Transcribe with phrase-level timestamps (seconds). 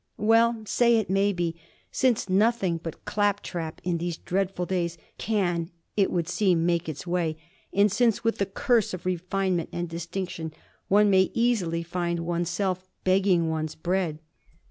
[0.17, 1.53] Well say it may be,
[1.91, 7.05] since nothing but clap trap, in these dreadful days, can, it would seem, make its
[7.05, 7.37] way,
[7.71, 10.53] and since, with the curse of refinement and distinction,
[10.87, 14.17] one may easily find one's self begging one's bread.